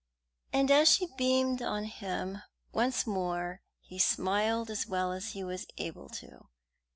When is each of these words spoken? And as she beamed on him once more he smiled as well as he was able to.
And 0.51 0.71
as 0.71 0.89
she 0.89 1.09
beamed 1.15 1.61
on 1.61 1.83
him 1.83 2.41
once 2.71 3.05
more 3.05 3.61
he 3.81 3.99
smiled 3.99 4.71
as 4.71 4.87
well 4.87 5.11
as 5.11 5.33
he 5.33 5.43
was 5.43 5.67
able 5.77 6.09
to. 6.09 6.47